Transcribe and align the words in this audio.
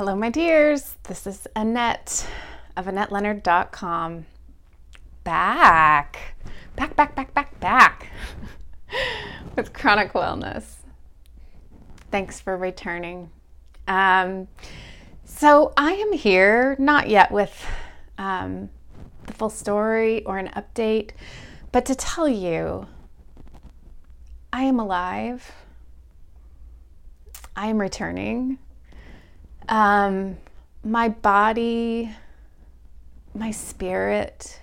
Hello, 0.00 0.16
my 0.16 0.30
dears. 0.30 0.96
This 1.02 1.26
is 1.26 1.46
Annette 1.54 2.26
of 2.74 2.86
AnnetteLeonard.com. 2.86 4.24
Back, 5.24 6.36
back, 6.74 6.96
back, 6.96 7.14
back, 7.14 7.34
back, 7.34 7.60
back 7.60 8.06
with 9.56 9.74
chronic 9.74 10.14
wellness. 10.14 10.76
Thanks 12.10 12.40
for 12.40 12.56
returning. 12.56 13.28
Um, 13.86 14.48
so, 15.26 15.74
I 15.76 15.92
am 15.92 16.14
here, 16.14 16.76
not 16.78 17.10
yet 17.10 17.30
with 17.30 17.66
um, 18.16 18.70
the 19.26 19.34
full 19.34 19.50
story 19.50 20.24
or 20.24 20.38
an 20.38 20.48
update, 20.56 21.10
but 21.72 21.84
to 21.84 21.94
tell 21.94 22.26
you 22.26 22.86
I 24.50 24.62
am 24.62 24.80
alive. 24.80 25.52
I 27.54 27.66
am 27.66 27.76
returning. 27.76 28.56
Um, 29.70 30.36
my 30.84 31.08
body, 31.08 32.10
my 33.34 33.52
spirit, 33.52 34.60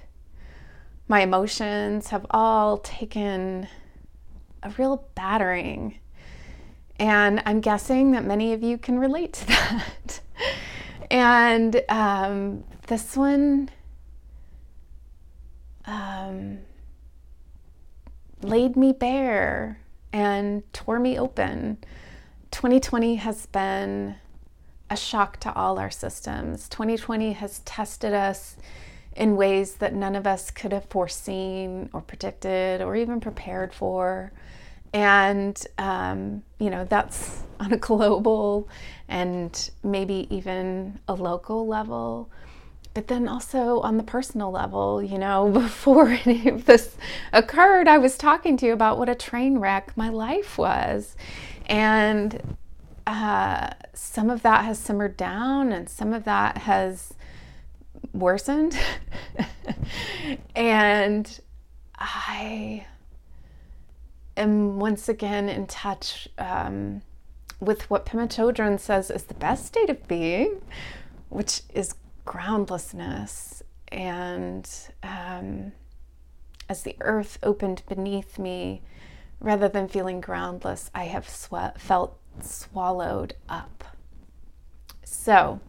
my 1.08 1.22
emotions 1.22 2.10
have 2.10 2.26
all 2.30 2.78
taken 2.80 3.68
a 4.62 4.70
real 4.78 5.08
battering. 5.16 6.00
And 7.00 7.42
I'm 7.46 7.62
guessing 7.62 8.12
that 8.12 8.26
many 8.26 8.52
of 8.54 8.62
you 8.64 8.78
can 8.78 9.00
relate 9.00 9.34
to 9.34 9.48
that. 9.48 10.20
and 11.10 11.82
um, 11.88 12.66
this 12.88 13.16
one 13.16 13.70
um, 15.86 16.60
laid 18.42 18.76
me 18.76 18.92
bare 18.92 19.80
and 20.12 20.62
tore 20.74 21.00
me 21.00 21.18
open. 21.18 21.78
2020 22.52 23.16
has 23.16 23.46
been 23.46 24.16
a 24.90 24.98
shock 24.98 25.40
to 25.42 25.54
all 25.54 25.80
our 25.80 25.92
systems. 25.92 26.70
2020 26.70 27.34
has 27.34 27.60
tested 27.60 28.14
us 28.14 28.58
in 29.16 29.36
ways 29.36 29.76
that 29.76 29.94
none 29.94 30.16
of 30.16 30.28
us 30.28 30.52
could 30.52 30.72
have 30.72 30.86
foreseen 30.86 31.90
or 31.92 32.02
predicted 32.02 32.82
or 32.82 32.96
even 32.96 33.20
prepared 33.20 33.74
for. 33.74 34.32
And, 34.94 35.62
um, 35.78 36.44
you 36.60 36.70
know, 36.70 36.86
that's 36.86 37.42
on 37.60 37.74
a 37.74 37.78
global 37.78 38.70
and 39.10 39.70
maybe 39.84 40.28
even 40.30 41.00
a 41.08 41.14
local 41.16 41.68
level. 41.68 42.30
But 42.94 43.08
then 43.08 43.28
also 43.28 43.80
on 43.82 43.98
the 43.98 44.04
personal 44.04 44.52
level, 44.52 45.04
you 45.04 45.18
know, 45.18 45.50
before 45.54 46.10
any 46.10 46.48
of 46.48 46.66
this 46.66 46.96
occurred, 47.34 47.88
I 47.88 47.98
was 47.98 48.18
talking 48.18 48.58
to 48.58 48.66
you 48.68 48.74
about 48.74 48.98
what 48.98 49.10
a 49.10 49.16
train 49.16 49.58
wreck 49.58 49.96
my 49.98 50.10
life 50.10 50.58
was. 50.58 51.16
And 51.66 52.58
uh, 53.08 53.70
some 53.94 54.30
of 54.30 54.42
that 54.44 54.66
has 54.66 54.78
simmered 54.78 55.16
down 55.16 55.72
and 55.72 55.90
some 55.90 56.14
of 56.14 56.26
that 56.26 56.58
has 56.60 57.14
worsened. 58.14 58.78
and 60.56 61.40
I 61.98 62.86
am 64.36 64.78
once 64.78 65.08
again 65.08 65.48
in 65.48 65.68
touch 65.68 66.28
um, 66.38 67.02
with 67.62 67.90
what 67.90 68.06
Pema 68.06 68.28
Chodron 68.28 68.78
says 68.78 69.10
is 69.10 69.24
the 69.24 69.34
best 69.36 69.66
state 69.66 69.90
of 69.90 70.06
being, 70.10 70.62
which 71.30 71.62
is 71.74 71.96
groundlessness. 72.26 73.64
And 73.88 74.70
um, 75.02 75.72
as 76.68 76.84
the 76.84 76.98
earth 77.00 77.40
opened 77.42 77.84
beneath 77.88 78.38
me, 78.38 78.82
rather 79.40 79.68
than 79.68 79.88
feeling 79.88 80.22
groundless, 80.22 80.90
I 80.94 81.06
have 81.06 81.28
sw- 81.28 81.78
felt 81.78 82.18
swallowed 82.42 83.36
up. 83.50 83.84
So, 85.04 85.60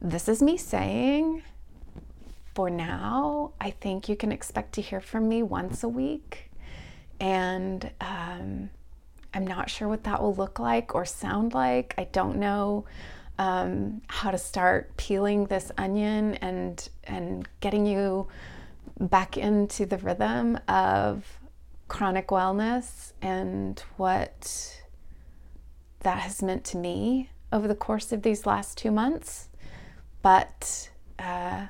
this 0.00 0.28
is 0.28 0.42
me 0.42 0.56
saying, 0.56 1.42
for 2.54 2.70
now, 2.70 3.52
I 3.60 3.70
think 3.70 4.08
you 4.08 4.16
can 4.16 4.32
expect 4.32 4.72
to 4.74 4.80
hear 4.80 5.00
from 5.00 5.28
me 5.28 5.42
once 5.42 5.82
a 5.82 5.88
week. 5.88 6.50
And 7.20 7.90
um, 8.00 8.70
I'm 9.34 9.46
not 9.46 9.70
sure 9.70 9.88
what 9.88 10.04
that 10.04 10.22
will 10.22 10.34
look 10.34 10.58
like 10.58 10.94
or 10.94 11.04
sound 11.04 11.54
like. 11.54 11.94
I 11.98 12.04
don't 12.04 12.38
know 12.38 12.84
um, 13.38 14.02
how 14.08 14.30
to 14.30 14.38
start 14.38 14.96
peeling 14.96 15.46
this 15.46 15.70
onion 15.78 16.34
and 16.36 16.88
and 17.04 17.48
getting 17.60 17.86
you 17.86 18.26
back 18.98 19.36
into 19.36 19.86
the 19.86 19.98
rhythm 19.98 20.58
of 20.66 21.37
chronic 21.88 22.28
wellness 22.28 23.12
and 23.20 23.82
what 23.96 24.82
that 26.00 26.18
has 26.18 26.42
meant 26.42 26.64
to 26.64 26.76
me 26.76 27.30
over 27.52 27.66
the 27.66 27.74
course 27.74 28.12
of 28.12 28.22
these 28.22 28.46
last 28.46 28.78
two 28.78 28.90
months. 28.90 29.48
But 30.22 30.90
uh, 31.18 31.66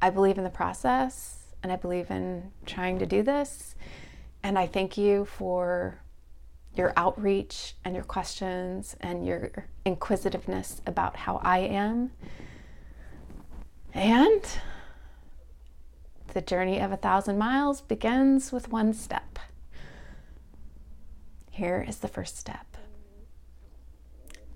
I 0.00 0.10
believe 0.10 0.38
in 0.38 0.44
the 0.44 0.50
process 0.50 1.54
and 1.62 1.72
I 1.72 1.76
believe 1.76 2.10
in 2.10 2.52
trying 2.66 2.98
to 2.98 3.06
do 3.06 3.22
this. 3.22 3.74
And 4.42 4.58
I 4.58 4.66
thank 4.66 4.96
you 4.96 5.24
for 5.24 6.00
your 6.74 6.92
outreach 6.96 7.74
and 7.84 7.94
your 7.94 8.04
questions 8.04 8.96
and 9.00 9.26
your 9.26 9.66
inquisitiveness 9.84 10.80
about 10.86 11.16
how 11.16 11.40
I 11.42 11.58
am. 11.60 12.12
And 13.94 14.42
the 16.34 16.40
journey 16.40 16.80
of 16.80 16.92
a 16.92 16.96
thousand 16.96 17.38
miles 17.38 17.80
begins 17.80 18.52
with 18.52 18.70
one 18.70 18.92
step. 18.92 19.38
Here 21.50 21.84
is 21.86 21.98
the 21.98 22.08
first 22.08 22.36
step. 22.36 22.76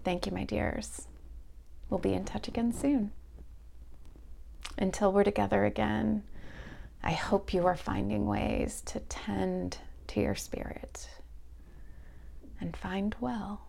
Thank 0.04 0.26
you, 0.26 0.32
my 0.32 0.44
dears. 0.44 1.08
We'll 1.88 1.98
be 1.98 2.14
in 2.14 2.24
touch 2.24 2.48
again 2.48 2.72
soon. 2.72 3.12
Until 4.78 5.12
we're 5.12 5.24
together 5.24 5.64
again, 5.64 6.22
I 7.02 7.12
hope 7.12 7.52
you 7.52 7.66
are 7.66 7.76
finding 7.76 8.26
ways 8.26 8.82
to 8.86 9.00
tend 9.00 9.78
to 10.08 10.20
your 10.20 10.34
spirit 10.34 11.08
and 12.60 12.76
find 12.76 13.14
well. 13.20 13.66